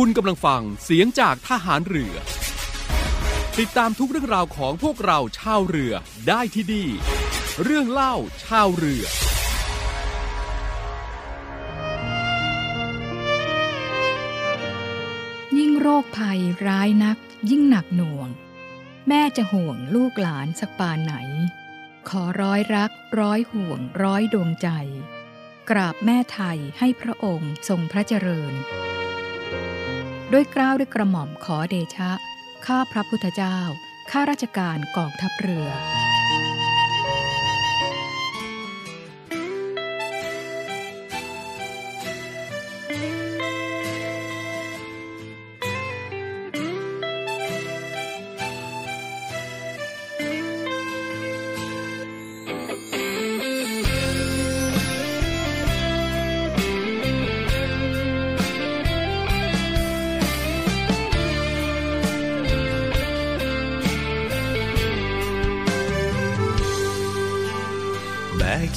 [0.00, 2.14] คุณกำลังฟังเสียงจากทหารเรือ
[3.58, 5.94] ติดตามทุกเรื่องราวของพวกเราชาวเรือ
[6.28, 6.88] ได้ที่นี่
[7.62, 9.04] เรื่องเล่าชาวเรือ
[15.58, 17.18] ยิ่งโรคภัยร้ายนัก
[17.50, 18.28] ยิ่งหนักหน่วง
[19.08, 21.14] แม่จะห่วงลูกหลานสักปานไหน
[22.08, 22.90] ขอร้อยรัก
[23.20, 24.68] ร้อยห่วงร้อยดวงใจ
[25.70, 28.54] กราบแม่ไทยให้พระองค์ทรงพระเจริญ
[30.36, 32.10] ด้วยกล้าวด้วยกระหม่อมขอเดชะ
[32.66, 33.58] ข้าพระพุทธเจ้า
[34.10, 35.68] ข้าราชการกองทัพเรือ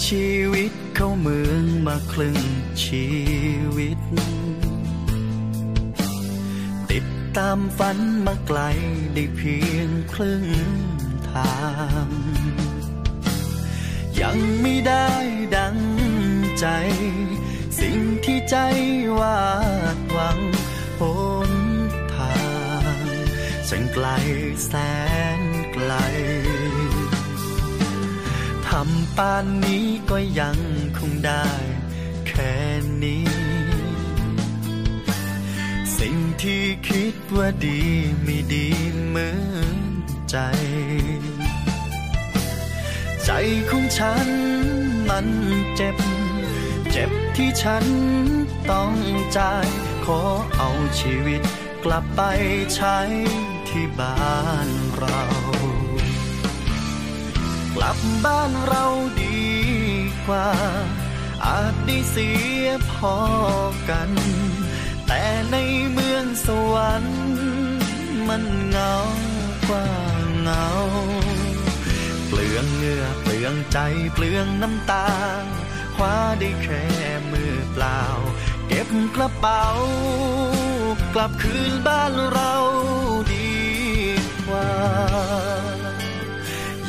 [0.06, 2.40] ชีวิตเข้าเมืองมาครึ่ง
[2.84, 3.08] ชี
[3.78, 4.00] วิต
[6.92, 7.06] ติด
[7.38, 8.60] ตามฝันมาไกล
[9.14, 10.46] ได้เพียงครึ่ง
[11.32, 11.58] ทา
[12.08, 12.10] ง
[14.22, 15.10] ยังไม่ได้
[15.56, 15.78] ดัง
[16.60, 16.68] ใจ
[17.80, 18.56] สิ่งที่ใจ
[19.20, 19.42] วา
[19.96, 20.40] ดหวัง
[21.00, 21.02] ห
[21.50, 21.52] น
[22.16, 22.38] ทา
[22.96, 22.98] ง
[23.70, 24.08] ฉันไกล
[24.66, 24.72] แส
[25.40, 25.42] น
[25.74, 30.58] ไกลำปานนี้ก็ยัง
[30.98, 31.48] คงได้
[32.28, 32.56] แค่
[33.04, 33.28] นี้
[35.98, 37.82] สิ่งที่คิดว่าดี
[38.24, 38.68] ไม่ดี
[39.08, 39.38] เหมือ
[39.76, 39.78] น
[40.30, 40.38] ใจ
[43.26, 43.32] ใจ
[43.70, 44.28] ของฉัน
[45.10, 45.28] มัน
[45.76, 45.98] เจ็บ
[46.92, 47.86] เจ็บที่ฉัน
[48.72, 48.94] ต้อง
[49.38, 49.68] จ่าย
[50.06, 50.22] ขอ
[50.58, 51.42] เอาชีวิต
[51.84, 52.22] กลับไป
[52.76, 52.98] ใช้
[53.70, 55.22] ที่บ้านเรา
[57.80, 58.86] กลับบ้านเรา
[59.22, 59.48] ดี
[60.28, 60.50] กว่า
[61.46, 62.30] อาจได้เสี
[62.64, 63.18] ยพอ
[63.90, 64.12] กัน
[65.08, 65.58] แต่ใน
[65.92, 67.20] เมืองสวรรค์
[68.28, 68.94] มันเงา
[69.70, 69.88] กว่า
[70.42, 70.68] เงา
[72.28, 73.80] เปลืองเงื่อเปลืองใจ
[74.14, 75.10] เปลืองน้ำตา
[75.96, 76.86] คว้าได้แค่
[77.32, 78.02] มือเปล่า
[78.68, 79.66] เก็บกระเป๋า
[81.14, 82.54] กลับคืนบ้านเรา
[83.34, 83.58] ดี
[84.48, 85.47] กว่า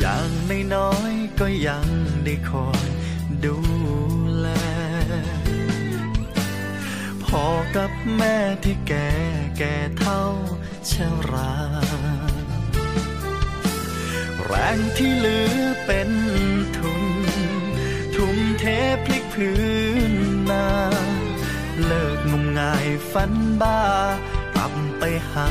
[0.00, 0.31] อย่าง
[0.75, 1.86] น้อยๆก็ยัง
[2.25, 2.86] ได้คอย
[3.44, 3.56] ดู
[4.38, 4.48] แล
[7.25, 7.44] พอ
[7.76, 9.10] กับแม่ที่แก่
[9.59, 10.22] แก่เท่า
[10.91, 10.92] ช
[11.31, 11.54] รา
[14.42, 15.53] แรงที่เหลือ
[15.86, 16.10] เป็น
[16.76, 17.04] ทุน
[18.15, 18.65] ทุ่มเท
[19.04, 19.59] พลิกพื้
[20.10, 20.12] น
[20.50, 20.69] นา
[21.84, 23.80] เลิกงมงายฝันบ้า
[24.54, 25.50] กลับไปหา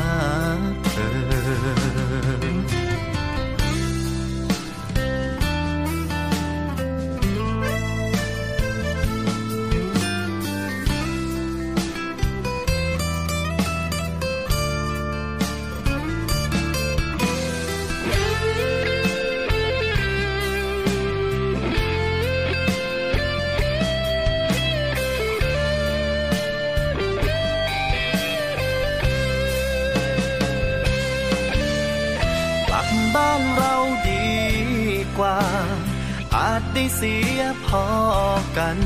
[38.57, 38.78] กัน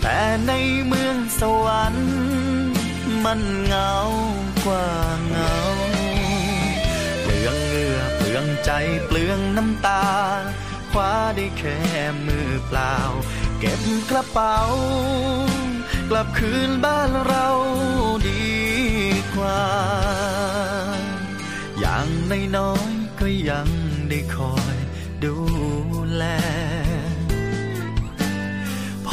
[0.00, 0.52] แต่ใน
[0.86, 2.12] เมืองสวรรค์
[3.24, 3.94] มันเงา
[4.64, 4.88] กว่า
[5.28, 5.54] เงา
[7.22, 8.70] เปลืองเหงื่อเปลืองใจ
[9.06, 10.04] เปลืองน้ำตา
[10.90, 11.78] คว้าได้แค่
[12.26, 12.96] มือเปล่า
[13.60, 13.80] เก็บ
[14.10, 14.58] กระเป๋า
[16.10, 17.48] กลับคืนบ้านเรา
[18.28, 18.54] ดี
[19.34, 19.64] กว่า
[21.78, 22.08] อย่าง
[22.56, 23.68] น้อยๆก็ยัง
[24.08, 24.76] ได้คอย
[25.24, 25.34] ดู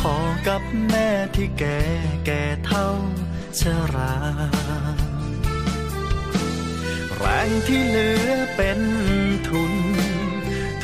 [0.05, 0.17] พอ
[0.47, 1.79] กับแม่ที่แก่
[2.25, 2.87] แก่เท่า
[3.59, 3.61] ช
[3.95, 4.15] รา
[7.15, 8.79] แรงที่เหลือเป็น
[9.47, 9.73] ทุน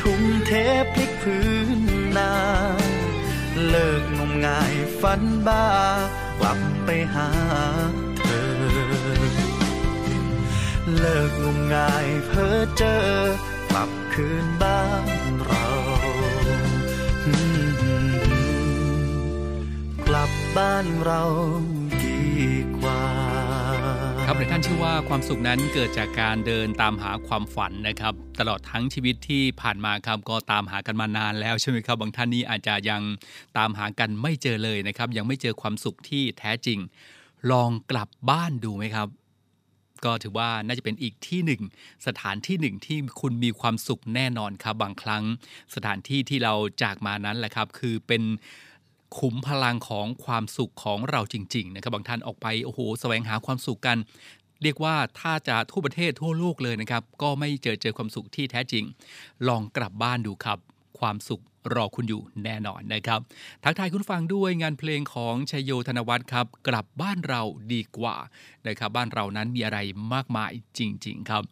[0.00, 0.52] ทุ่มเท
[0.82, 1.48] พลิกพื้
[1.78, 1.80] น
[2.16, 2.34] นา
[3.68, 5.66] เลิกงมงายฝันบ้า
[6.38, 7.30] กลับไปหา
[8.18, 8.48] เธอ
[10.98, 13.06] เลิกงมงายเพ้อเจอ
[13.70, 15.17] กลับคืนบ้าน
[20.18, 21.22] ลับบ้านเรา
[22.04, 22.20] ดี
[22.78, 23.02] กว่า
[24.26, 33.02] ครับหลายท่านเชื่อว่าความสุขนั้นเกิดจากการเดินตามหาความฝันนะครับ ตลอดทั้งชีวิตที่ผ่านมาครับก็ตามหากันมานานแล้วใช่ไหมครับ บางท่านนี้อาจจะยัง
[33.58, 36.78] ตามหากันไม่เจอเลยนะครับ ยังไม่เจอความสุขที่แท้จริง
[37.50, 39.08] ลองกลับบ้านดูไหมครับ
[40.04, 41.62] ก็ถือว่าน่าจะเป็นอีกที่หนึ่ง
[42.06, 45.22] สถานที่หนึ่งที่คุณมีความสุขแน่นอนครับ บางครั้ง
[45.74, 48.22] สถานที่ที่เราจากมานั้นแหละครับ คือเป็น
[49.18, 53.98] ขุมพลังของความสุขของเราจริงๆนะครับบางท่านออกไปโอ้โหแสวงหาความสุขกัน
[54.62, 58.84] เรียกว่าถ้าจะทั่วประเทศทั่วโลกเลยนะครับ ก็ไม่เจอเจอความสุขที่แท้จริง
[59.48, 60.58] ลองกลับบ้านดูครับ
[60.98, 61.42] ความสุข
[61.74, 63.20] รอคุณอยู่แน่นอนนะครับ
[63.64, 68.16] ทักทายคุณฟังด้วยงานเพลงของชยโยธนวัฒน์ครับ กลับบ้านเราดีกว่า
[68.66, 69.78] นะครับบ้านเรานั้นมีอะไร
[70.12, 71.42] มากมายจริง ๆ ครับ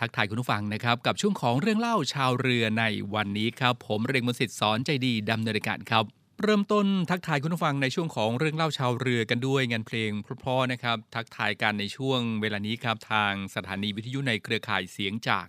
[0.00, 2.84] ทักทายคุณผู้ฟังนะครับกับช่วงของเรื่องเล่าชาวเรือใน
[3.14, 15.46] วันนี้ครับ ผมเรงมนสิทธิ์สอนใจดีดำเนินการครับ เริ่มต้นทักทายคุณผู้ฟังในช่วงของเรื่องเล่าชาวเรือกันด้วยงานเพลงเพราะๆนะครับ ทักทายกันในช่วงเวลานี้ครับทางสถานีวิทยุในเครือข่ายเสียงจาก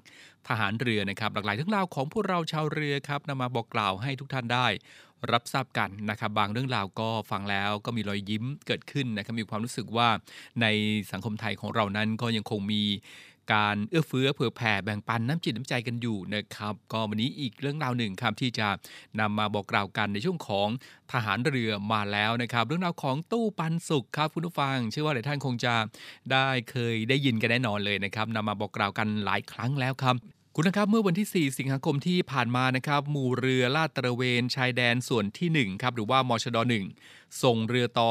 [0.48, 4.68] ทหารเรือนะครับ หลากหลายเรื่องราวของพวกเราชาวเรือครับนำมาบอกกล่าวให้ทุกท่านได้
[5.32, 10.08] รับทราบกันนะครับ บางเรื่องราวก็ฟังแล้วก็มีรอยยิ้มเกิดขึ้นนะครับมีความรู้สึกว่า
[10.62, 10.68] ใน
[11.12, 12.84] สังคมไทยของเรานั้นก็ยังคงมี
[13.54, 18.68] การเอื้อเฟื้อเผื่อแผ่แบ่งปันน้ำจิตน้ำใจกันอยู่นะครับ ก็วันนี้อีกเรื่องราวหนึ่งครับที่จะ
[19.20, 20.70] นำมาบอกกล่าวกันในช่วงของ
[21.12, 25.74] ทหารเรือมาแล้วนะครับ เรื่องราวของตู้ปันสุขครับคุณผู้ฟัง เชื่อว่าหลายท่านคงจะ
[26.32, 36.58] ได้เคยได้ยินกันแน่นอนเลยนะครับนำมาบอกกล่าวกันหลายครั้งแล้วครับ คุณนะครับเมื่อวันที่ 4 สิงหาคมที่ผ่านมานะครับ หมู่เรือลาดตระเวนชายแดนส่วนที่ 1 ครับ หรือว่ามชด
[37.00, 38.10] 1ส่งเรือต่อ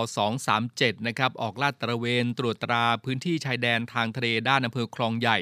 [0.53, 5.39] 237 นะครับ ออกลาดตระเวนตรวจตราพื้นที่ชายแดนทางทะเลด้านอำเภอคลองใหญ่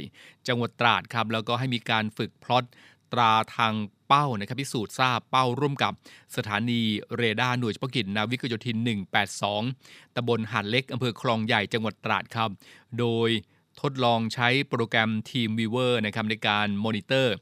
[0.48, 2.64] จังหวัดตราดครับ แล้วก็ให้มีการฝึกพลอต
[3.12, 3.74] ตราทาง
[4.08, 5.92] เป้านะครับพิสูจน์ทราบเป้าร่วมกับ
[6.36, 6.80] สถานี
[7.16, 8.90] เรดาร์หน่วยเฉพาะกิจนาวิกโยธิน
[9.48, 12.50] 182ตำบลหาดเล็กอำเภอคลองใหญ่จังหวัดตราดครับ
[13.00, 13.30] โดย
[13.82, 17.34] ทดลองใช้โปรแกรม Team Viewer นะครับในการมอนิเตอร์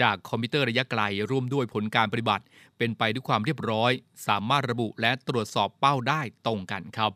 [0.00, 2.44] จากคอมพิวเตอร์ระยะไกล ร่วมด้วยผลการปฏิบัติ
[2.78, 3.92] เป็นไปด้วยความเรียบร้อย
[4.26, 7.12] สามารถระบุและตรวจสอบเป้าได้ตรงกันครับ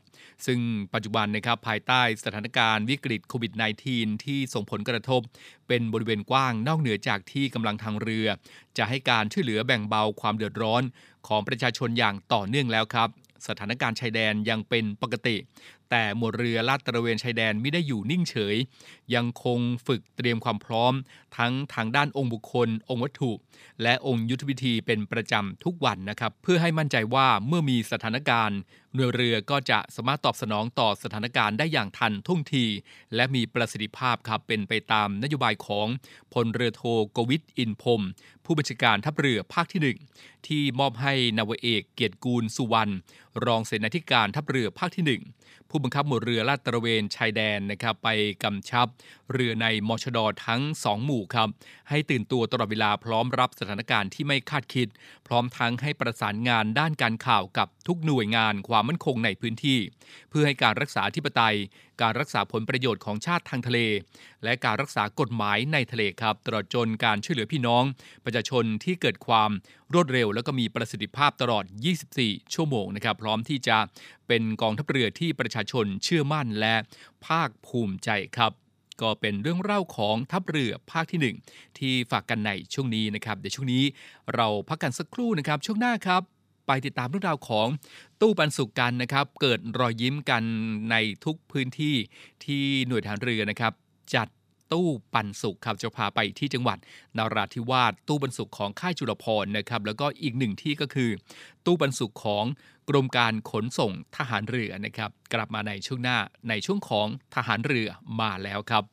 [0.47, 0.61] ซึ่ง
[0.95, 3.53] ปัจจุบันนะครับภายใต้สถานการณ์วิกฤตโควิด
[3.89, 5.21] -19 ที่ส่งผลกระทบ
[5.69, 8.27] เป็นบริเวณกว้างนอกเหนือจากที่กำลังทางเรือ
[8.79, 10.83] จะให้การช่วยเหลือแบ่งเบาความเดือดร้อน
[11.27, 13.11] ของประชาชนอย่างต่อเนื่องแล้วครับ
[13.49, 15.37] สถานการณ์ชายแดนยังเป็นปกติ
[15.95, 18.57] แต่หมวดเรือลาดตระเวนชายแดนไม่ได้อยู่นิ่งเฉย
[19.15, 20.93] ยังคงฝึกเตรียมความพร้อม
[21.37, 23.33] ทั้งทางด้านองค์บุคคล องค์วัตถุ
[23.83, 28.59] และองค์ยุทธวิธีเป็นประจำทุกวันนะครับ เพื่อให้มั่นใจว่าเมื่อมีสถานการณ์
[28.95, 32.65] หน่วยเรือก็จะสามารถตอบสนองต่อสถานการณ์ได้อย่างทันท่วงที
[33.15, 35.87] และมีประสิทธิภาพครับเป็นไปตามนโยบายของ
[36.33, 38.03] พลเรือโทโกวิทอินพรม
[38.45, 39.99] ผู้บัญชาการทัพเรือภาคที่หนึ่ง
[40.47, 42.93] ที่มอบให้นาวเอกเกียรติกูลสุวรรณ
[43.45, 45.23] รองเสนาธิการทัพเรือภาคที่หนึ่ง
[45.69, 48.09] ผู้บังคับหมวดเรือลาดตระเวนชายแดนนะครับไป
[48.45, 48.87] กำชับ
[49.33, 51.49] เรือในมชดทั้ง 2 หมู่ครับ
[51.89, 54.89] ให้ตื่นตัวตลอดเวลาพร้อมรับสถานการณ์ที่ไม่คาดคิด
[55.27, 59.79] พร้อมทั้งให้ประสานงานด้านการข่าวกับทุกหน่วยงานความมั่นคงในพื้นที่
[60.31, 61.57] เพื่อให้การรักษาธิปไตย
[62.03, 63.79] การรักษาผลประโยชน์ของชาติทางทะเล
[64.45, 67.85] และการรักษากฎหมายในทะเลครับตลอดจนการช่วยเหลือพี่น้อง
[68.25, 69.51] ประชาชนที่เกิดความ
[69.95, 71.65] รวดเร็ว แล้วก็มีประสิทธิภาพตลอด
[72.09, 73.79] 24 ชั่วโมงนะครับ พร้อมที่จะ
[74.29, 76.75] เป็นกองทัพเรือที่ประชาชนเชื่อมั่นและ
[77.27, 78.53] ภาคภูมิใจครับ
[79.01, 83.85] ก็เป็นเรื่องเล่าของทัพเรือภาคที่ 1 ที่ฝากกันในช่วงนี้นะครับเดี๋ยวช่วงนี้
[84.35, 86.23] เราพักกันสักครู่นะครับ ช่วงหน้าครับ
[86.67, 87.69] ไปติดตามเรื่องราวของ
[88.21, 90.43] ตู้ปันสุขกันนะครับ เกิดรอยยิ้มกัน
[90.91, 91.95] ในทุกพื้นที่
[92.45, 93.73] ที่หน่วยทหารเรือนะครับ
[94.15, 94.29] จัด
[94.73, 96.79] ตู้ปันสุขครับจะพาไปที่จังหวัด
[97.19, 101.11] นาราธิวาสตู้ปันสุขของค่ายจุลพรนะครับแล้วก็อีกหนึ่งที่ก็คือ
[101.67, 102.45] ตู้ปันสุขของ
[102.89, 107.89] กรมการขนส่งทหารเรือนะครับ กลับมาในช่วงหน้าในช่วงของทหารเรือ
[108.21, 108.85] มาแล้วครับ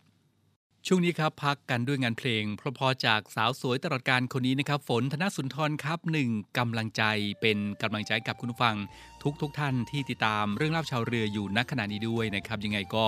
[0.88, 7.04] ช่วงนี้ครับพักกันด้วยงานเพลงเพราะๆจากสาวสวยตลอดการคนนี้นะครับ ฝนธนสุนทรครับหนึ่งกำลังใจ
[7.42, 8.76] เป็นกำลังใจกับคุณผู้ฟัง
[9.24, 13.06] ทุกทุกท่านที่ติดตามเรื่องเล่าชาวเรืออยู่ณขณะนี้ด้วยนะครับ ยังไงก็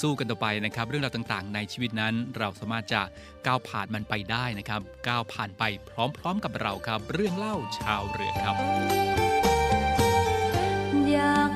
[0.00, 3.02] สู้กันต่อไปนะครับ เรื่องราวต่างๆ ในชีวิตนั้น เราสามารถจะ
[3.46, 8.56] ก้าวผ่านมันไปได้นะครับ ก้าวผ่านไปพร้อม ๆ กับเราครับ เรื่องเล่าชาวเรือครับ
[11.10, 11.55] อยาก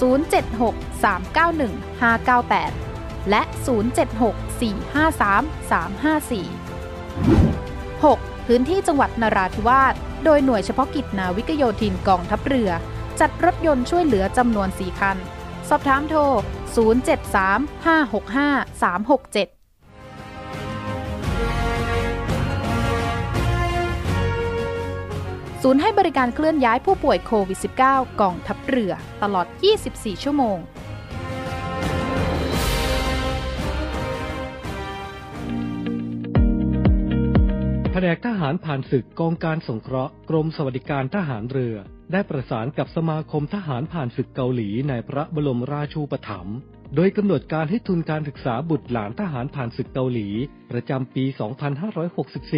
[0.00, 2.72] 076-391-598
[3.30, 3.70] และ 076-453-354
[8.04, 8.46] 6.
[8.46, 12.70] พื้นที่จังหวัดนราธิวาส โดยหน่วยเฉพาะกิจนาวิกโยธินกองทัพเรือ
[13.20, 15.16] จัดรถยนต์ช่วยเหลือจำนวน 4 คัน
[15.68, 16.20] สอบถามโทร
[19.46, 19.59] 073-565-367
[25.64, 27.58] ศูนย์ให้บริการเคลื่อนย้ายผู้ป่วยโควิด
[27.90, 29.46] -19 กองทัพเรือตลอด
[29.84, 30.58] 24 ชั่วโมง
[37.92, 41.76] แผนกทหารผ่านศึกกองการสงเคราะห์กรมสวัสดิการทหารเรือ
[42.12, 46.56] ได้ประสานกับสมาคมทหารผ่านศึกเกาหลีในพระบรมราชูปถัมภ์
[46.96, 50.28] โดยกำหนดการให้ทุนการศึกษาบุตรหลานทหารผ่านศึกเกาหลี
[50.70, 51.24] ประจำปี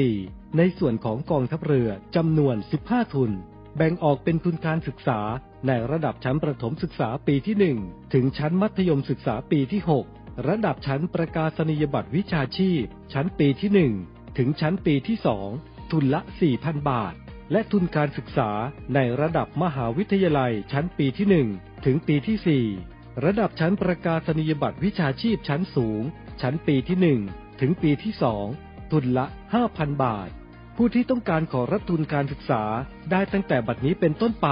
[0.02, 3.30] 2564 ในส่วนของกองทัพเรือจำนวน 15 ทุน
[3.76, 5.20] แบ่งออกเป็นทุนการศึกษา
[5.66, 9.80] ในระดับชั้นประถมศึกษาปีที่ 1 ถึงชั้นมัธยมศึกษาปีที่
[10.12, 13.70] 6 ระดับชั้นประกาศนียบัตรวิชาชีพ ชั้นปีที่
[14.02, 15.16] 1 ถึงชั้นปีที่
[15.54, 16.20] 2 ทุนละ
[16.54, 17.14] 4,000 บาท
[17.52, 18.50] และทุนการศึกษา
[18.94, 22.91] ในระดับมหาวิทยาลัยชั้นปีที่ 1 ถึงปีที่ 4
[23.24, 26.02] ระดับชั้นประกาศนียบัตรวิชาชีพชั้นสูง
[26.40, 28.12] ชั้นปีที่ 1 ถึงปีที่
[28.52, 29.26] 2 ทุนละ
[29.64, 30.28] 5,000 บาท
[30.76, 32.62] ผู้ที่ต้องการขอรับทุนการศึกษา
[33.10, 34.48] ได้ตั้งแต่บัดนี้เป็นต้นไป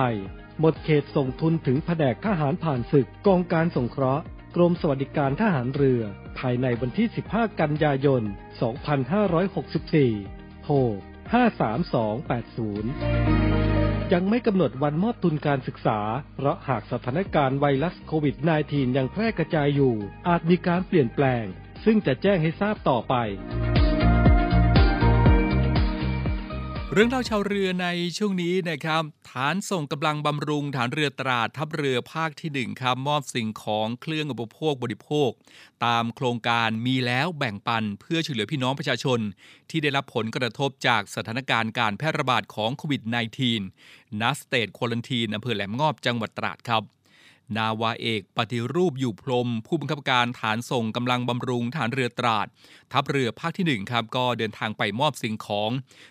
[0.61, 4.23] หมดเขตส่งทุนถึงแผนกทหารผ่านศึกกองการสงเคราะห์
[4.57, 6.03] กรมสวัสดิการทหารเรือ
[6.39, 8.23] ภายในวันที่ 15 กันยายน
[9.43, 10.75] 2564 โทร
[13.45, 13.50] 53280
[14.13, 15.99] ยังไม่กำหนดวันมอบทุนการศึกษา
[16.37, 18.37] เพราะหากสถานการณ์ไวรัสโควิด
[18.67, 19.95] -19 ยังแพร่กระจายอยู่
[20.29, 21.45] อาจมีการเปลี่ยนแปลง
[21.85, 23.15] ซึ่งจะแจ้งให้ทราบต่อไป
[26.95, 35.31] เรื่องเล่าชาวเรือในช่วงนี้นะครับ ฐานส่งกำลังบำรุงฐานเรือตราดทัพเรือภาคที่1ครับมอบสิ่งของเครื่องอุปโภคบริโภค
[35.85, 39.21] ตามโครงการมีแล้วแบ่งปันเพื่อช่วยเหลือพี่น้องประชาชน
[39.71, 43.03] ที่ได้รับผลกระทบจากสถานการณ์การแพร่ระบาดของโควิด
[43.61, 46.85] -19 ณสเตทควอลันทีนอำเภอแหลมงอบจังหวัดตราดครับ
[47.57, 52.47] นาวาเอกปฏิรูปอยู่พรมผู้บังคับการฐานส่งกำลังบำรุงฐานเรือตราด
[52.93, 55.71] ทัพเรือภาคที่ 1 ครับ ก็เดินทางไปมอบสิ่งของ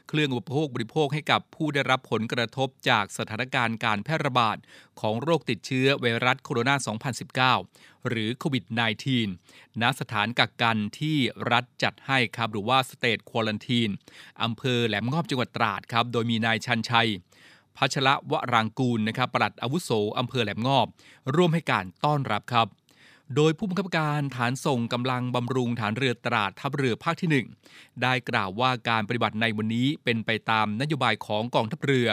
[0.09, 4.57] เครื่องอุปโภคบริโภคให้กับผู้ได้รับผลกระทบจากสถานการณ์การแพร่ระบาด
[5.01, 8.65] ของโรคติดเชื้อไวรัสโคโรนา 2019 หรือโควิด
[9.23, 11.17] -19 ณสถานกักกันที่
[11.51, 13.89] รัฐจัดให้ครับหรือว่าสเตทควอลันทีน
[14.43, 17.09] อำเภอแหลมงอบจังหวัดตราดครับโดยมีนายชันชัย
[17.79, 20.87] พัชระวรางกูลนะครับปลัดอาวุโสอำเภอแหลมงอบ
[21.35, 22.67] ร่วมให้การต้อนรับครับ
[23.35, 32.07] โดยผู้บังคับการฐานส่งกำลังบำรุงฐานเรือตราดทัพเรือภาคที่ 1 ได้กล่าวว่าการปฏิบัติในวันนี้เป็นไปตามนโยบายของกองทัพเรือ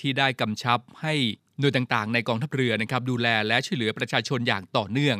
[0.00, 1.14] ที่ได้กำชับให้
[1.58, 5.16] หน่วยต่างๆ ในกองทัพเรือนะครับดูแลและช่วยเหลือประชาชนอย่างต่อเนื่อง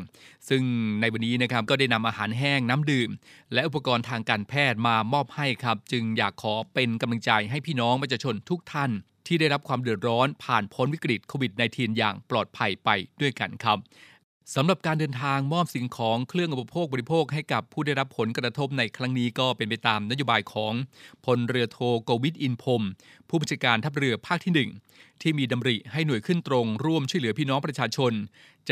[0.48, 0.62] ซึ่ง
[1.00, 3.10] ในวันนี้นะครับก็ได้นำอาหารแห้งน้ำดื่ม
[3.52, 8.90] และอุปกรณ์ทางการแพทย์มามอบให้ครับ จึงอยากขอเป็นกำลังใจให้พี่น้องประชาชนทุกท่าน
[9.26, 12.88] ที่ได้รับความเดือดร้อนผ่านพ้นวิกฤตโควิด -19 อย่างปลอดภัยไป
[13.20, 13.78] ด้วยกันครับ
[14.54, 20.72] สำหรับการเดินทางมอบสิ่งของเครื่องอุปโภคบริโภคให้กับผู้ได้รับผลกระทบในครั้งนี้ก็เป็นไปตามนโยบายของ
[21.24, 22.84] พลเรือโทโกวิทอินพรม
[23.28, 28.12] ผู้บัญชาการทัพเรือภาคที่ 1 ที่มีดำริให้หน่วยขึ้นตรงร่วมช่วยเหลือพี่น้องประชาชน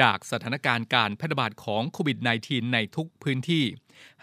[0.00, 3.64] จากสถานการณ์การแพร่ระบาดของโควิด -19 ในทุกพื้นที่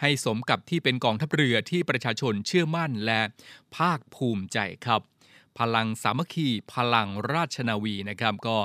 [0.02, 3.22] ให้สมกับที่เป็นกองทัพเรือที่ประชาชนเชื่อมั่นและ
[3.76, 5.02] ภาคภูมิใจครับ
[5.60, 8.56] พลังสามัคคีพลังราชนาวีนะครับ ก็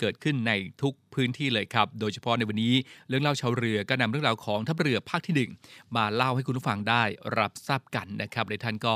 [0.00, 2.74] เกิดขึ้นในทุกพื้นที่เลยครับ โดยเฉพาะในวันนี้
[3.08, 7.02] เรื่องเล่าชาวเรือก็นำเรื่องราวของทัพเรือภาคที่ 1 มาเล่าให้คุณผู้ฟังได้
[7.38, 8.94] รับทราบกันนะครับและท่านก็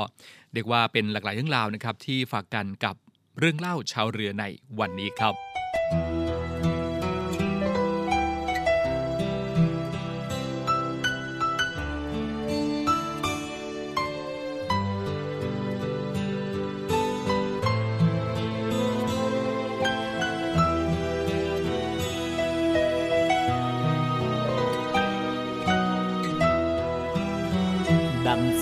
[0.53, 2.95] เรียกว่าเป็นหลากหลายเรื่องราวนะครับที่ฝากกันกับ
[3.39, 4.45] เรื่องเล่าชาวเรือใน
[4.79, 6.24] วันนี้ครับ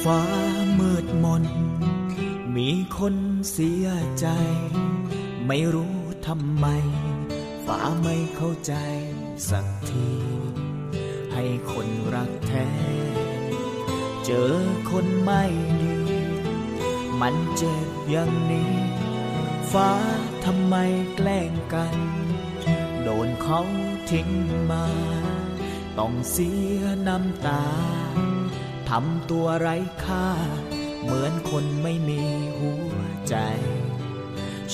[0.04, 0.24] ฟ้า
[0.80, 1.44] มืดมน
[2.56, 3.16] มีคน
[3.52, 3.88] เสีย
[4.20, 4.28] ใจ
[5.48, 6.66] ไม่รู้ทำไม
[7.66, 8.74] ฟ้าไม่เข้าใจ
[9.50, 10.10] สักที
[11.34, 12.68] ให้คนรักแท้
[14.26, 14.54] เจอ
[14.90, 15.44] คนไม่
[15.82, 15.98] ดี
[17.22, 18.74] มันเจ็บอย่างนี้
[19.72, 19.92] ฟ้า
[20.46, 20.76] ทำไม
[21.16, 21.96] แกล้งกัน
[23.04, 23.62] โดนเขา
[24.12, 24.30] ทิ้ง
[24.72, 24.86] มา
[25.98, 29.76] ต้องเสียน้ำตาำตัวไร้
[30.06, 30.30] ค่า
[31.02, 32.22] เหมือนคนไม่มี
[32.60, 32.96] หัว
[33.30, 33.36] ใจ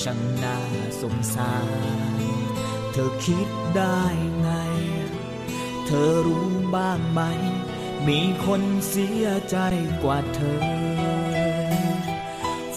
[0.02, 0.58] ช่างน่า
[1.00, 1.54] สงสา
[2.16, 2.20] ร
[2.92, 4.02] เธอคิดได้
[4.40, 4.50] ไง
[5.86, 7.20] เธอรู้บ้างไหม
[8.08, 9.56] มีคนเสียใจ
[10.02, 10.62] กว่าเธอ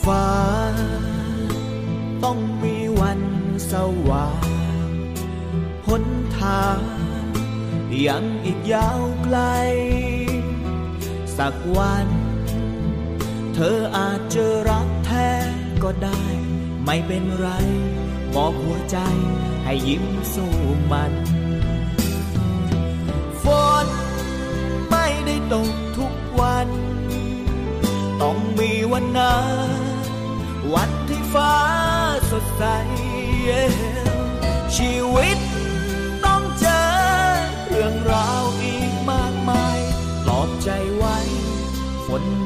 [0.05, 0.29] ฟ้า
[2.23, 3.21] ต้องมีวัน
[3.71, 3.73] ส
[4.07, 4.47] ว่าง
[5.87, 6.05] หน
[6.39, 6.79] ทาง
[8.07, 9.39] ยังอีกยาวไกล
[11.37, 12.07] สักวัน
[13.53, 15.29] เธออาจเจอรักแท้
[15.83, 16.23] ก็ได้
[16.85, 17.47] ไม่เป็นไร
[18.35, 18.97] บอกหัวใจ
[19.63, 20.53] ให้ยิ้มสู้
[20.91, 21.13] มัน
[23.43, 23.45] ฝ
[23.85, 23.87] น
[24.89, 26.67] ไม่ได้ตกทุกวัน
[28.21, 29.79] ต้องมีวันนั้น
[30.73, 31.55] วันที่ฟ้า
[32.31, 32.63] สดใส
[34.75, 35.37] ชีวิต
[36.25, 36.83] ต้องเจอ
[37.67, 39.79] เรื่องราวอีกมากมาย
[40.23, 40.69] ปลอบใจ
[42.13, 42.42] ไ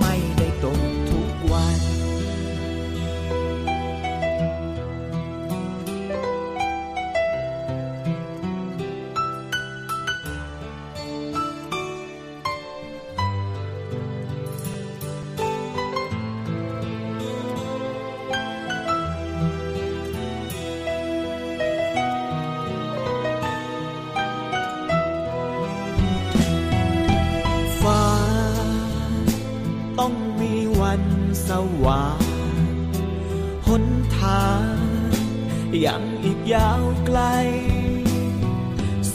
[36.53, 37.19] ยาวไกล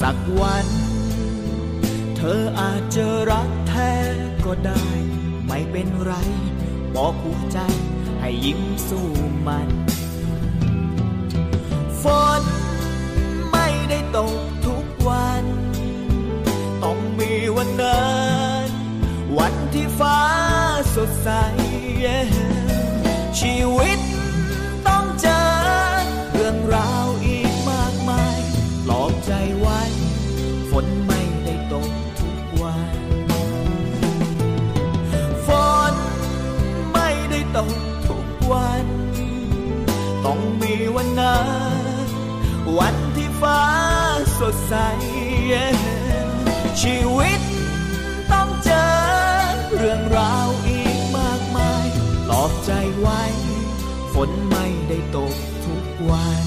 [0.00, 0.66] สักวัน
[2.16, 3.92] เธออาจจอรักแท้
[4.44, 4.86] ก็ได้
[5.46, 6.12] ไม่เป็นไร
[6.94, 7.58] บอกหัวใจ
[8.20, 9.08] ให้ยิ้มสู้
[9.46, 9.68] มัน
[12.02, 12.04] ฝ
[12.40, 12.42] น
[13.50, 15.44] ไม่ได้ตกทุกวัน
[16.82, 18.10] ต้องมีวันนั้
[18.66, 18.68] น
[19.38, 20.20] วันที่ฟ้า
[20.94, 21.30] สดใส
[42.78, 43.62] วันที่ฟ้า
[44.40, 44.74] สดใส
[46.82, 47.40] ชีวิต
[48.32, 48.86] ต้องเจอ
[49.76, 51.86] เรื่องราวอีกมากมาย
[52.26, 53.22] ปลอบใจไว้
[54.12, 56.44] ฝนไม่ได้ตกทุกวัน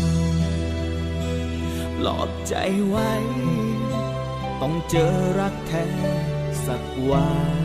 [1.98, 2.56] ปลอบใจ
[2.88, 3.12] ไว้
[4.62, 5.88] ต้องเจอรักแท้
[6.66, 7.30] สักวั
[7.64, 7.65] น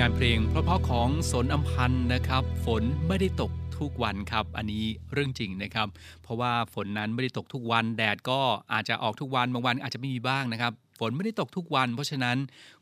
[0.00, 5.88] งานเพลงเพราะๆของสนอัมพันธ์นะครับ ฝนไม่ได้ตกทุกวันครับ อันนี้เรื่องจริงนะครับ
[6.22, 8.40] เพราะว่าฝนนั้นไม่ได้ตกทุกวัน แดดก็
[8.72, 12.36] อาจจะออกทุกวันบางวันอาจจะไม่มีบ้างนะครับ ฝนไม่ได้ตกทุกวัน เพราะฉะนั้น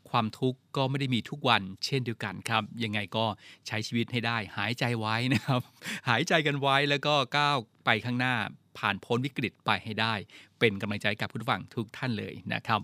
[0.09, 3.25] ความทุกข์ก็ไม่ได้มีทุกวันเช่นเดียวกันครับ ยังไงก็
[3.67, 5.61] ใช้ชีวิตให้ได้ หายใจไว้นะครับ
[6.09, 8.35] หายใจกันไว้แล้วก็ก้าวไปข้างหน้า
[8.77, 10.13] ผ่านพ้นวิกฤตไปให้ได้
[10.59, 12.81] เป็นกำลังใจกับคุณผู้ฟังทุกท่านเลยนะครับ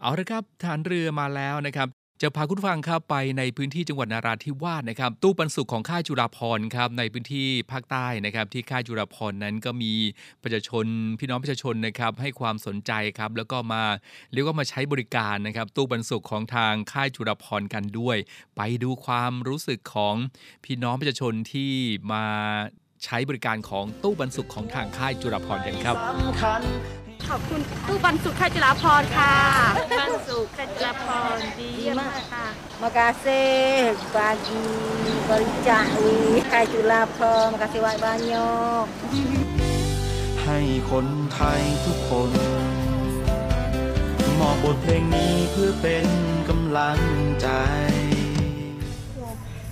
[0.00, 1.88] เอาละครับฐานเรือมาแล้วนะครับ
[2.22, 9.92] จะพาคุณฟังครับไปในพื้นที่จังหวัดนาราธิวาสนะครับ ตู้ปันสุขของค่ายจุฬาภรครับในพื้นที่ภาคใต้นะครับ ที่ค่ายจุฬาภรนั้นก็มี
[10.42, 10.86] ประชาชน
[11.18, 13.82] พี่น้องประชาชนนะครับให้ความสนใจครับแล้วก็มา
[14.32, 18.16] เรียกว่ามาใช้บริการนะครับ ตู้ปันสุขของทางค่ายจุฬาภรกันด้วย
[18.56, 20.14] ไปดูความรู้สึกของ
[20.64, 21.72] พี่น้องประชาชนที่
[22.12, 22.24] มา
[23.04, 25.96] ใช้บริการของตู้ปันสุขของทางค่ายจุฬาภรณ์กันครับ
[27.28, 29.34] ขอบคุณตู้ปันสุขค่ายจุฬาพรณ์ค่ะ
[29.98, 32.46] ปันสุขค่ายจุฬาพรณ์ดีมากค่ะ
[32.82, 34.66] Makasih bagi
[35.30, 37.54] bericak di Kai Chula Pro.
[37.54, 38.84] Makasih banyak-banyak.
[40.42, 40.58] ให้
[40.90, 42.30] คนไทยทุกคน
[44.38, 46.06] มอบบทเพลงนี้เพื่อเป็น
[46.48, 46.98] กำลัง
[47.42, 47.48] ใจ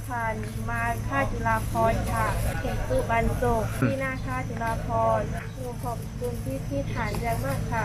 [0.09, 0.37] ผ่าน
[0.69, 2.27] มาค่ายจุฬาพรณ์ค่ะ
[2.61, 4.89] เข็มตู้ปันสุขที่หน้าค่ายจุฬาพ
[5.21, 5.50] รณ์หนู
[5.83, 7.85] ขอบคุณพี่พี่ๆฐานอย่างมากค่ะ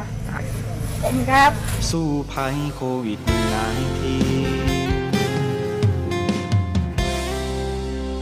[1.02, 1.52] ขอบคุณครับ
[1.92, 3.30] สู้ภัยโควิด -19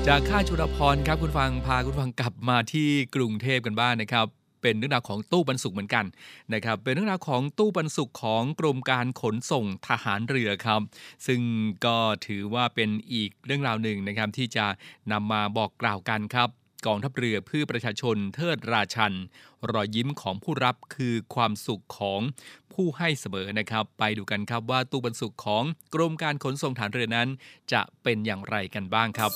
[0.08, 4.26] จากค่ายจุฬาภรครับคุณฟังพาคุณฟังกลับมาที่กรุงเทพกันบ้างนะครับ
[4.62, 6.06] เป็นเรื่องราวของตู้บรรสุขเหมือนกัน
[6.54, 10.82] นะครับ เป็นเรื่องราวของตู้บรรสุขของกรมการขนส่งทหารเรือครับ
[11.28, 11.42] ซึ่ง
[11.86, 14.66] ก็ถือว่าเป็นอีกเรื่องราวหนึ่งนะครับที่จะ
[15.12, 16.50] นำมาบอกกล่าวกันครับ
[16.86, 19.14] กองทัพเรือเพื่อประชาชนเทิดราชัน
[19.72, 22.22] รอยยิ้มของผู้รับคือความสุขของ
[22.74, 27.30] ผู้ให้เสมอนะครับ ไปดูกันครับว่าตู้บรรสุขของกรมการขนส่งฐานเรือนั้น
[27.74, 29.32] จะเป็นอย่างไรกันบ้างครับ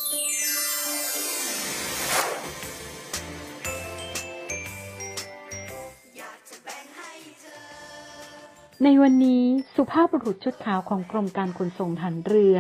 [8.83, 9.43] ในวันนี้
[9.75, 12.57] สุภาพบุรุษชุดขาวของกรมการขนส่งฐานเรือ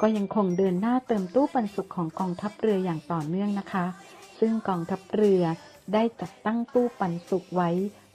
[0.00, 3.84] ก็ยังคงเดินหน้าเติมตู้ปันสุขของกองทัพเรืออย่างต่อเนื่องนะคะ
[4.44, 5.42] ซึ่งกองทัพเรือ
[5.92, 7.70] ได้จัดตั้งตู้ปันสุขไว้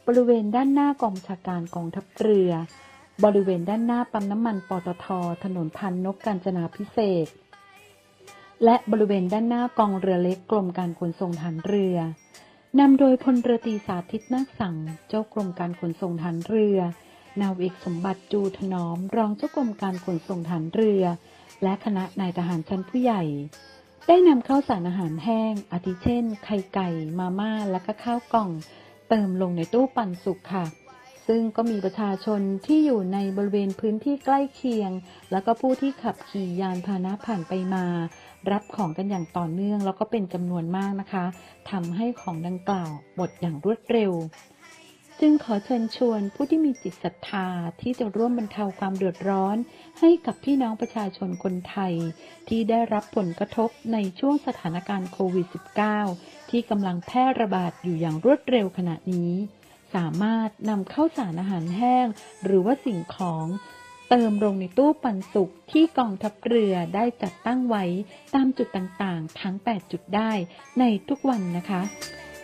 [0.08, 2.52] บริเวณด้านหน้ากองชาการกองทัพเรือ
[3.24, 5.06] บริเวณด้านหน้าปั๊มน้ำมันปตท
[5.44, 7.28] ถนนพันนกกาญจนาพิเศษ
[8.64, 11.98] และบริเวณด้านหน้ากองเรือเล็กกรมการขนส่งฐานเรือ
[12.80, 14.76] นำโดยพลเรือตรีสาธิตนาคสั่ง
[15.08, 16.80] เจ้ากรมการขนส่งฐานเรือ
[17.42, 21.04] นาวเอกสมบัติจูถนอม รองเจ้ากรมการขนส่งฐานเรือ
[21.64, 23.24] และคณะนายทหารชั้นผู้ใหญ่
[24.08, 26.90] ได้นำข้าวสารอาหารแห้ง อาทิเช่น ไข่ไก่
[27.20, 28.50] มาม่า และก็ข้าวกล่อง
[29.10, 30.66] เติมลงในตู้ปันสุกค่ะ
[31.28, 34.92] ซึ่งก็มีประชาชนที่อยู่ในบริเวณพื้นที่ใกล้เคียง
[35.32, 37.86] แล้วก็ผู้ที่ขับขี่ยานพาหนะผ่านไปมา
[38.52, 41.26] รับของกันอย่างต่อเนื่อง แล้วก็เป็นจำนวนมากนะคะ
[41.72, 44.12] ทำให้ของดังกล่าวหมดอย่างรวดเร็ว
[45.22, 47.48] จึงขอเชิญชวนผู้ที่มีจิตศรัทธา
[47.82, 49.58] ที่จะร่วมบรรเทาความเดือดร้อน
[50.00, 51.94] ให้กับพี่น้องประชาชนคนไทย
[52.48, 55.48] ที่ได้รับผลกระทบในช่วงสถานการณ์โควิด
[56.00, 59.34] -19 ที่กำลังแพร่ระบาดอยู่อย่างรวดเร็วขณะนี้
[59.96, 62.08] สามารถนำเข้าสารอาหารแห้ง
[62.44, 63.46] หรือว่าสิ่งของ
[64.10, 67.84] เติมลงในตู้ปันสุกที่กองทัพเรือได้จัดตั้งไว้
[68.36, 70.32] ตามจุดต่างๆ ทั้ง 8 จุดได้
[70.80, 71.82] ในทุกวันนะคะ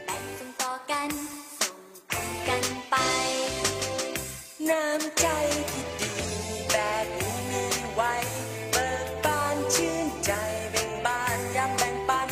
[0.05, 0.71] แบ่งส่งต่อ
[2.47, 2.95] กันไป
[4.69, 5.27] น้ำใจ
[5.71, 6.13] ที่ดี
[6.71, 8.13] แบบนี้มีไว้
[8.71, 10.31] เบิกบานชื่นใจ
[10.71, 12.29] เป็นบ้านยามแบ่งปัน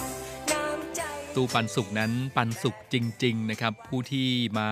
[0.52, 1.02] น้ำใจ
[1.36, 4.70] ตู้ปันสุกนั้นปันสุกจริง ๆ นะครับ ผู้ที่มา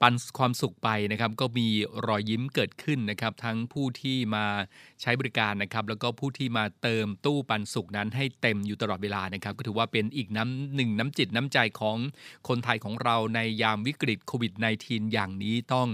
[0.00, 1.68] ปันความสุขไปนะครับก็มี
[2.06, 4.46] รอยยิ้มเกิดขึ้นนะครับ ทั้งผู้ที่มา
[5.00, 11.96] ใช้บริการนะครับ แล้วก็ผู้ที่มาเติมตู้ปันสุขนั้นให้เต็มอยู่ตลอดเวลานะครับ ก็ถือว่าเป็นอีกน้ำหนึ่งน้ำจิตน้ำใจของ
[12.48, 14.52] คนไทยของเราในยามวิกฤตโควิด
[14.84, 15.88] -19 อย่างนี้ต้อง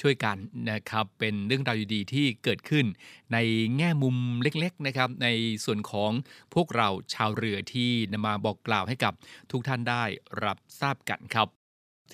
[0.00, 0.36] ช่วยกัน
[0.70, 2.86] นะครับ เป็นเรื่องราวดีๆที่เกิดขึ้น
[3.32, 3.38] ใน
[3.76, 5.28] แง่มุมเล็กๆนะครับ ใน
[5.64, 6.10] ส่วนของ
[6.54, 9.12] พวกเราชาวเรือที่นำมาบอกกล่าวให้กับ
[9.50, 10.04] ทุกท่านได้
[10.44, 11.61] รับทราบกันครับ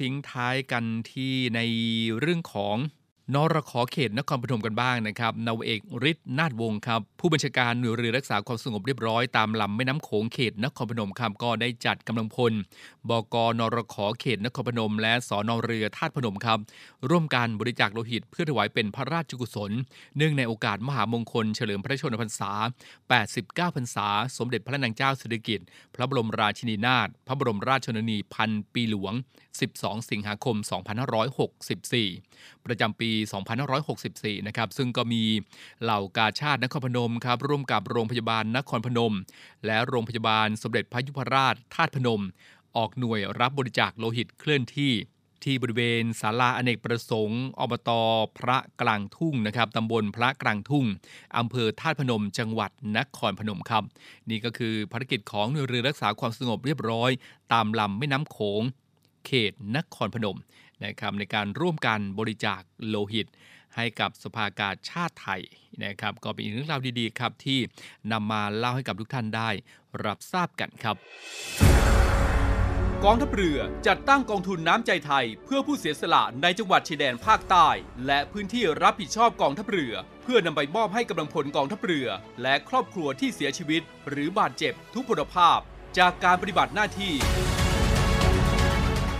[0.00, 1.60] ทิ้งท้ายกันที่ใน
[2.20, 2.76] เรื่องของ
[3.34, 12.52] นรขอเขตนครปฐมกันบ้างนะครับนาวเอกฤทธิ์นาฏวงศ์ครับผู้บัญชาการหน่วยเรือรักษาความสงบเรียบร้อยตามลำแม่น้ำโขงเขตนครปฐมครับก็ได้จัดกำลังพล
[13.08, 16.58] บกนรขอเขตนครพนม และสอนอเรือธาตุพนมครับ
[17.10, 19.72] ร่วมกันบริจาคโลหิตเพื่อถวายเป็นพระราชกุศล
[20.16, 22.50] เนื่องในโอกาสมหามงคลเฉลิมพระชนมพรรษา
[23.14, 29.12] 89 พรรษา สมเด็จพระนางเจ้าสิริกิติ์พระบรมราชินีนาถพระบรมราชชนนีพันปีหลวง
[29.58, 33.10] 12 สิงหาคม 2564 ประจำปี
[33.84, 35.22] 2564 นะครับ ซึ่งก็มี
[35.82, 39.14] เหล่ากาชาตินครพนมครับร่วมกับโรงพยาบาลนครพนม
[39.66, 42.22] และโรงพยาบาลสมเด็จพระยุพราชธาตุพนม
[42.76, 44.92] ออกหน่วยรับบริจาคโลหิตเคลื่อนที่
[45.44, 47.90] ที่บริเวณศาลาอเนกประสงค์อบต
[48.38, 50.84] พระกลางทุ่งนะครับตำบลพระกลางทุ่ง
[51.38, 53.84] อำเภอธาตุพนม จังหวัดนครพนมครับ
[54.30, 57.10] นี่ก็คือภารกิจของหน่วยเรือรักษาความสงบเรียบร้อย
[57.52, 58.62] ตามลำแม่น้ำโขง
[59.26, 60.36] เขตนครพนม
[60.84, 63.26] นะครับในการร่วมกันบริจาคโลหิต
[63.76, 65.42] ให้กับสภากาชาติไทย
[65.84, 67.58] นะครับ ก็เป็นอีกเรื่องราวดีๆครับที่
[68.12, 69.50] นำมาเล่าให้กับทุกท่านได้
[70.04, 70.96] รับทราบกันครับ
[73.04, 77.68] กองทัพเรือจัดตั้งกองทุนน้ำใจไทย เพื่อผู้เสียสละในจังหวัดชายแดนภาคใต้
[78.06, 82.08] และพื้นที่รับผิดชอบกองทัพเรือ เพื่อนำไปมอบให้กำลังพลกองทัพเรือ
[82.42, 85.58] และครอบครัวที่เสียชีวิต หรือบาดเจ็บทุกพลภาพ
[85.98, 87.14] จากการปฏิบัติหน้าที่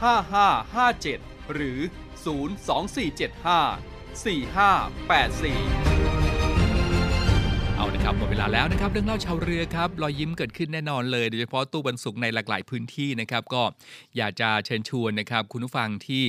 [0.00, 1.78] 5557 หรือ
[2.26, 6.16] 02475 4584
[7.76, 13.62] เอาละครับหมดเวลาแล้วนะครับ เรื่องเล่าชาวเรือครับรอยยิ้มเกิดขึ้นแน่นอนเลย โดยเฉพาะตู้บรรสุกในหลากหลายพื้นที่นะครับ ก็
[14.16, 16.24] อยากจะเชิญชวนนะครับ คุณผู้ฟังที่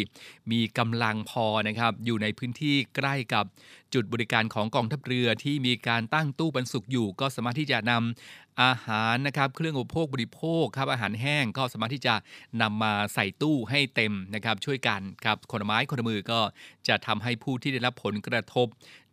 [0.51, 3.45] มีกำลังพอนะครับ อยู่ในพื้นที่ใกล้กับ
[3.93, 12.15] จุดบริการของกองทัพเรือที่มีการตั้งตู้บรรสุกอยู่ ก็สามารถที่จะนำ อาหารนะครับเครื่องอุปโภคบริโภคครับอาหารแห้งก็สามารถที่จะ
[12.61, 16.39] นำมาใส่ตู้ให้เต็มนะครับช่วยกันครับคนไม้คนมือก็
[16.87, 18.67] จะทำให้ผู้ที่ได้รับผลกระทบ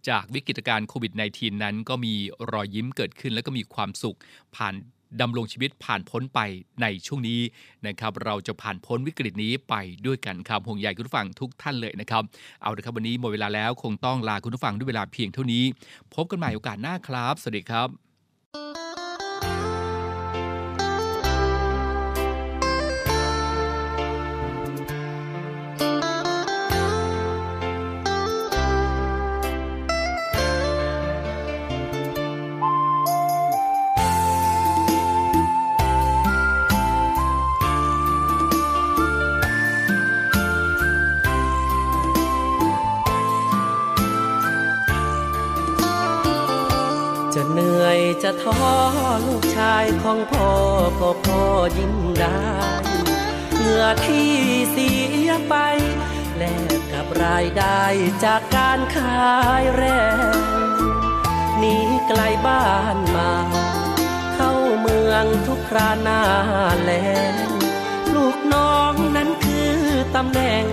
[0.09, 2.15] จากวิกฤตการณ์โควิด -19 นั้น ก็มี
[2.53, 4.19] รอยยิ้มเกิดขึ้น แล้วก็มีความสุข
[4.57, 4.75] ผ่าน
[5.21, 6.41] ดำรงชีวิตผ่านพ้นไป
[6.83, 7.41] ในช่วงนี้
[7.87, 9.75] นะครับ เราจะผ่านพ้นวิกฤตนี้ไป
[10.07, 12.23] ด้วยกันครับห่วงใยคุณผู้ฟังทุกท่านเลยนะครับ
[12.63, 15.65] เอาละครับวันนี้หมดเวลาแล้วคงต้องลาคุณผู้ฟังด้วยเวลาเพียงเท่านี้
[16.15, 18.84] พบกันใหม่โอกาสหน้าครับ สวัสดีครับ
[48.45, 48.73] ท้อ
[49.27, 50.51] ลูกชายของพ่อ
[51.01, 51.43] ก็พ่อ
[51.79, 52.43] ยิ้มได้
[53.55, 54.33] เหงื่อที่
[54.71, 54.91] เสี
[55.27, 55.55] ยไป
[56.37, 57.83] แลกกับรายได้
[58.25, 59.29] จากการขา
[59.63, 59.85] ยแร
[60.35, 60.39] ง
[61.59, 61.77] หนี
[62.09, 63.33] ไกลบ้านมา
[64.35, 66.23] เข้าเมืองทุกคราหน้า
[66.83, 66.91] แล
[67.33, 67.35] ง
[68.15, 69.73] ลูกน้องนั้นคือ
[70.17, 70.65] ตำแหน่ง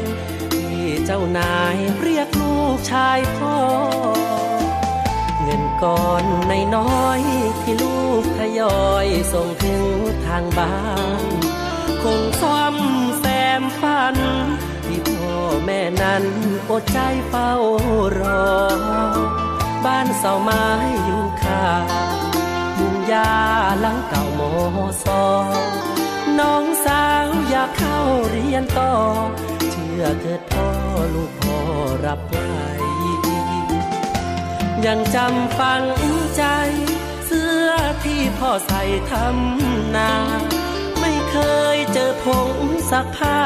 [0.53, 3.57] ที่เจ้านายเรียกลูกชายพ่อ
[5.83, 7.21] ก้อนในน้อย
[7.61, 9.85] ที่ลูกทยอยส่งถึง
[10.25, 10.77] ทางบ้า
[11.21, 11.23] น
[12.03, 12.75] คงซ่อม
[13.19, 13.25] แซ
[13.61, 14.15] มฝัน
[14.85, 16.23] ที่พ่อแม่นั้น
[16.69, 17.51] อดใจเฝ้า
[18.19, 18.51] รอ
[19.85, 20.65] บ้านเสาไม้
[21.05, 21.65] อยู่ข้า
[22.77, 23.31] มุงยา
[23.79, 24.41] หลังเก่าโม
[25.03, 25.23] ซอ
[26.39, 28.93] น้องสาวอยากเข้าเรียนต่อ
[29.71, 30.67] เชื่อเถิดพ่อ
[31.13, 31.57] ลูกพ่อ
[32.05, 32.80] รับไว้
[34.85, 35.83] ยังจำฝัง
[36.35, 36.43] ใจ
[37.25, 37.69] เสื้อ
[38.03, 40.11] ที่พ่อใส่ทำนา
[40.99, 41.37] ไม่เค
[41.75, 42.51] ยเจอผง
[42.91, 43.39] ซักผ้า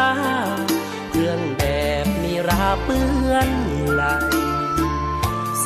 [1.09, 1.63] เครื่องแบ
[2.03, 3.49] บมีราเปื้อน
[3.93, 4.03] ไหล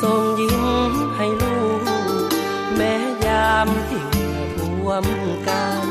[0.00, 0.58] ส่งยิ้
[0.90, 2.30] มให้ลูก
[2.76, 2.94] แม้
[3.26, 4.04] ยามที่
[4.56, 5.06] ท่วม
[5.48, 5.82] กาย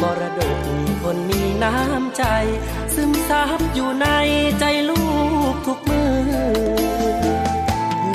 [0.00, 0.60] มรดก
[1.02, 2.24] คนมีน้ำใจ
[2.94, 4.06] ซึมซับอยู่ใน
[4.60, 5.02] ใจลู
[5.52, 7.35] กทุกมือ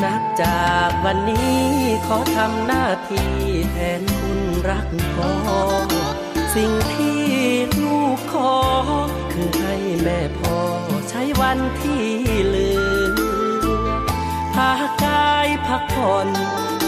[0.04, 1.62] นับจากวันนี้
[2.08, 3.32] ขอทำหน้าที่
[3.72, 5.34] แทนคุณรักพ่อ
[6.56, 7.22] สิ่งที่
[7.82, 8.56] ลูกขอ
[9.34, 10.58] คือให้แม่พ่อ
[11.10, 12.06] ใช้วันที่
[12.46, 13.64] เหลือ
[14.54, 14.72] พา
[15.04, 16.28] กายพักผ่อน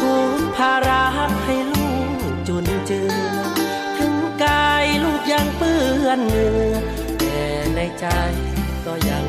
[0.02, 1.04] ทุกภาระ
[1.46, 1.92] ให้ลู
[2.32, 3.44] กจุนเจือ
[3.98, 6.74] ถึงกายลูกยังเปื้อนเหงื่อ
[7.20, 7.44] แต่
[7.76, 8.06] ในใจ
[8.86, 9.26] ก็ยัง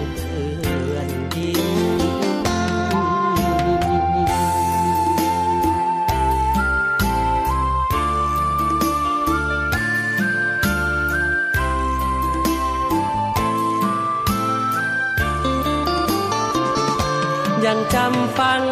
[17.66, 18.62] ยังจำฝัง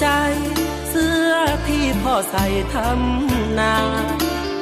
[0.00, 0.06] ใจ
[0.90, 1.32] เสื้อ
[1.68, 3.76] ที่พ่อใส่ทำนา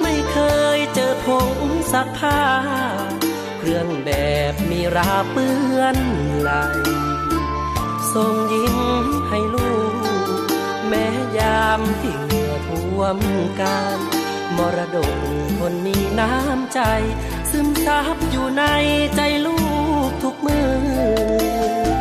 [0.02, 0.36] ไม่เค
[0.76, 1.56] ยเจอผง
[1.92, 2.42] ซักผ้า
[3.58, 4.10] เครื่องแบ
[4.52, 5.96] บมีราเปื้อน
[6.40, 6.50] ไหล
[8.12, 8.78] ส่งยิ้ม
[9.28, 10.42] ให้ลูก
[10.88, 11.06] แม้
[11.38, 13.18] ยามที่เหงื่อท่วม
[13.60, 13.98] กาย
[14.56, 15.16] มรดก
[15.58, 16.80] คนมีน้ำใจ
[17.50, 18.64] ซึมซับอยู่ใน
[19.16, 19.58] ใจลู
[20.08, 21.95] กทุกมือ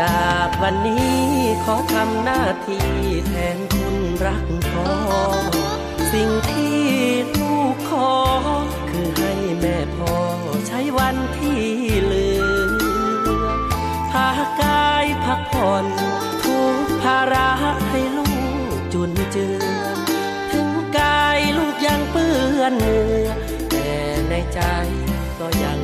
[0.00, 1.18] จากวันนี้
[1.64, 2.88] ขอทำหน้าที่
[3.26, 4.92] แทนคุณรักพ่อ
[6.12, 6.82] สิ่งที่
[7.40, 8.12] ลูกขอ
[8.90, 10.16] คือให้แม่พ่อ
[10.66, 11.62] ใช้วันที่
[12.02, 12.44] เหลือ
[14.10, 14.28] พา
[14.60, 15.84] กายพักผ่อน
[16.44, 17.50] ทุกภาระ
[17.88, 18.26] ให้ลู
[18.76, 19.64] กจุนเจือ
[20.52, 23.28] ถึงกายลูกยังเปื้อนเหงื่อ
[23.70, 23.88] แต่
[24.28, 24.60] ในใจ
[25.40, 25.81] ก็ยัง